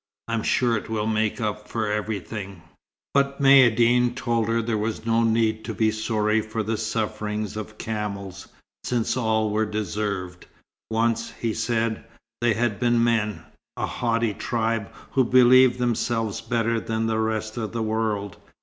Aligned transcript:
I'm 0.27 0.41
sure 0.41 0.75
it 0.75 0.89
will 0.89 1.05
make 1.05 1.39
up 1.39 1.67
for 1.67 1.85
everything." 1.91 2.63
But 3.13 3.39
Maïeddine 3.39 4.15
told 4.15 4.47
her 4.47 4.59
there 4.59 4.75
was 4.79 5.05
no 5.05 5.21
need 5.23 5.63
to 5.65 5.75
be 5.75 5.91
sorry 5.91 6.41
for 6.41 6.63
the 6.63 6.75
sufferings 6.75 7.55
of 7.55 7.77
camels, 7.77 8.47
since 8.83 9.15
all 9.15 9.51
were 9.51 9.63
deserved. 9.67 10.47
Once, 10.89 11.31
he 11.39 11.53
said, 11.53 12.03
they 12.41 12.55
had 12.55 12.79
been 12.79 13.03
men 13.03 13.43
a 13.77 13.85
haughty 13.85 14.33
tribe 14.33 14.89
who 15.11 15.23
believed 15.23 15.77
themselves 15.77 16.41
better 16.41 16.79
than 16.79 17.05
the 17.05 17.19
rest 17.19 17.55
of 17.55 17.71
the 17.71 17.83
world. 17.83 18.37